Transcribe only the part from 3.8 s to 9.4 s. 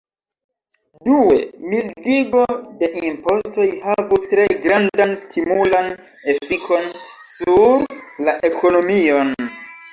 havus tre grandan stimulan efikon sur la ekonomion.